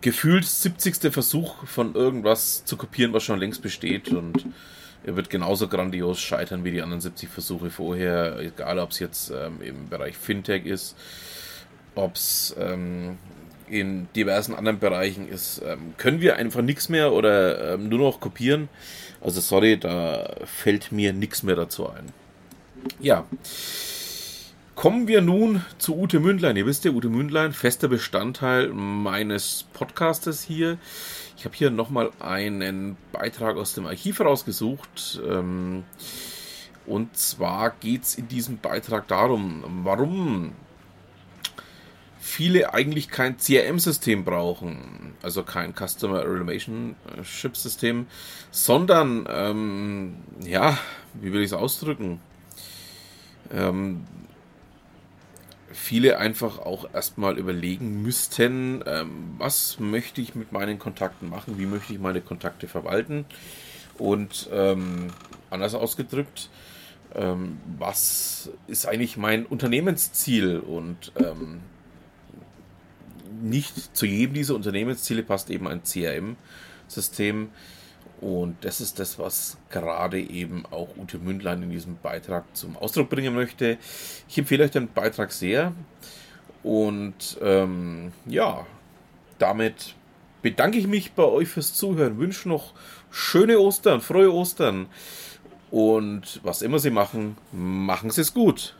gefühlt 0.00 0.44
70. 0.44 1.12
Versuch 1.12 1.64
von 1.64 1.94
irgendwas 1.94 2.64
zu 2.64 2.76
kopieren, 2.76 3.12
was 3.12 3.22
schon 3.22 3.38
längst 3.38 3.62
besteht. 3.62 4.08
Und 4.08 4.46
er 5.04 5.14
wird 5.14 5.30
genauso 5.30 5.68
grandios 5.68 6.18
scheitern 6.18 6.64
wie 6.64 6.72
die 6.72 6.82
anderen 6.82 7.00
70 7.00 7.28
Versuche 7.28 7.70
vorher. 7.70 8.40
Egal, 8.40 8.80
ob 8.80 8.90
es 8.90 8.98
jetzt 8.98 9.30
ähm, 9.30 9.62
im 9.62 9.88
Bereich 9.88 10.16
Fintech 10.16 10.66
ist, 10.66 10.96
ob 11.94 12.16
es 12.16 12.56
ähm, 12.58 13.16
in 13.68 14.08
diversen 14.14 14.54
anderen 14.54 14.78
Bereichen 14.78 15.28
ist, 15.28 15.62
ähm, 15.64 15.94
können 15.96 16.20
wir 16.20 16.36
einfach 16.36 16.62
nichts 16.62 16.88
mehr 16.88 17.12
oder 17.12 17.74
ähm, 17.74 17.88
nur 17.88 17.98
noch 17.98 18.20
kopieren. 18.20 18.68
Also 19.20 19.40
sorry, 19.40 19.78
da 19.78 20.34
fällt 20.44 20.92
mir 20.92 21.12
nichts 21.12 21.42
mehr 21.42 21.56
dazu 21.56 21.88
ein. 21.88 22.12
Ja. 23.00 23.26
Kommen 24.74 25.08
wir 25.08 25.22
nun 25.22 25.64
zu 25.78 25.96
Ute 25.96 26.20
Mündlein. 26.20 26.56
Ihr 26.56 26.66
wisst 26.66 26.84
ja, 26.84 26.90
Ute 26.90 27.08
Mündlein, 27.08 27.52
fester 27.52 27.88
Bestandteil 27.88 28.68
meines 28.68 29.64
Podcastes 29.72 30.42
hier. 30.42 30.76
Ich 31.38 31.46
habe 31.46 31.56
hier 31.56 31.70
nochmal 31.70 32.10
einen 32.20 32.96
Beitrag 33.10 33.56
aus 33.56 33.72
dem 33.74 33.86
Archiv 33.86 34.20
rausgesucht. 34.20 35.20
Ähm, 35.26 35.84
und 36.86 37.16
zwar 37.16 37.70
geht 37.70 38.02
es 38.02 38.14
in 38.16 38.28
diesem 38.28 38.58
Beitrag 38.58 39.08
darum, 39.08 39.64
warum 39.82 40.52
viele 42.26 42.74
eigentlich 42.74 43.08
kein 43.08 43.38
CRM-System 43.38 44.24
brauchen, 44.24 45.14
also 45.22 45.44
kein 45.44 45.74
Customer 45.74 46.24
Relationship 46.24 47.56
System, 47.56 48.08
sondern, 48.50 49.28
ähm, 49.30 50.16
ja, 50.44 50.76
wie 51.14 51.32
will 51.32 51.40
ich 51.40 51.46
es 51.46 51.52
ausdrücken? 51.52 52.20
Ähm, 53.54 54.04
viele 55.72 56.18
einfach 56.18 56.58
auch 56.58 56.92
erstmal 56.92 57.38
überlegen 57.38 58.02
müssten, 58.02 58.82
ähm, 58.86 59.36
was 59.38 59.78
möchte 59.78 60.20
ich 60.20 60.34
mit 60.34 60.50
meinen 60.50 60.80
Kontakten 60.80 61.30
machen, 61.30 61.58
wie 61.58 61.66
möchte 61.66 61.92
ich 61.92 62.00
meine 62.00 62.20
Kontakte 62.20 62.66
verwalten 62.66 63.24
und 63.98 64.48
ähm, 64.52 65.12
anders 65.48 65.74
ausgedrückt, 65.76 66.50
ähm, 67.14 67.60
was 67.78 68.50
ist 68.66 68.86
eigentlich 68.86 69.16
mein 69.16 69.46
Unternehmensziel 69.46 70.58
und 70.58 71.12
ähm, 71.24 71.60
nicht 73.48 73.96
zu 73.96 74.06
jedem 74.06 74.34
dieser 74.34 74.54
Unternehmensziele 74.54 75.22
passt 75.22 75.50
eben 75.50 75.66
ein 75.68 75.82
CRM-System. 75.82 77.48
Und 78.20 78.56
das 78.64 78.80
ist 78.80 78.98
das, 78.98 79.18
was 79.18 79.58
gerade 79.70 80.20
eben 80.20 80.64
auch 80.70 80.88
Ute 80.96 81.18
Mündlein 81.18 81.62
in 81.62 81.70
diesem 81.70 81.98
Beitrag 82.02 82.44
zum 82.56 82.76
Ausdruck 82.76 83.10
bringen 83.10 83.34
möchte. 83.34 83.76
Ich 84.28 84.38
empfehle 84.38 84.64
euch 84.64 84.70
den 84.70 84.88
Beitrag 84.88 85.32
sehr. 85.32 85.72
Und 86.62 87.38
ähm, 87.42 88.12
ja, 88.26 88.66
damit 89.38 89.94
bedanke 90.42 90.78
ich 90.78 90.86
mich 90.86 91.12
bei 91.12 91.24
euch 91.24 91.48
fürs 91.48 91.74
Zuhören. 91.74 92.18
Wünsche 92.18 92.48
noch 92.48 92.72
schöne 93.10 93.58
Ostern, 93.60 94.00
frohe 94.00 94.32
Ostern. 94.32 94.86
Und 95.70 96.40
was 96.42 96.62
immer 96.62 96.78
Sie 96.78 96.90
machen, 96.90 97.36
machen 97.52 98.10
Sie 98.10 98.22
es 98.22 98.32
gut. 98.32 98.76